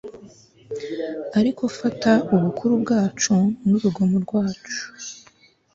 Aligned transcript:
Ariko 1.39 1.63
fata 1.77 2.13
ubukuru 2.35 2.73
bwacu 2.83 3.33
nurugomo 3.65 4.15
rwacu 4.25 4.79